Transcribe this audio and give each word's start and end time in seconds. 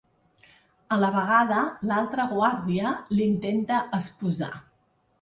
A 0.95 0.97
la 1.01 1.11
vegada, 1.17 1.59
l’altra 1.91 2.27
guàrdia 2.33 2.97
l’intenta 3.21 3.87
esposar. 4.03 4.55